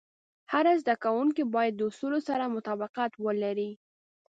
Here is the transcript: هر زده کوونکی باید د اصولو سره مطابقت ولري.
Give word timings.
هر 0.51 0.65
زده 0.81 0.95
کوونکی 1.03 1.43
باید 1.55 1.73
د 1.77 1.81
اصولو 1.89 2.19
سره 2.29 2.53
مطابقت 2.55 3.11
ولري. 3.25 3.71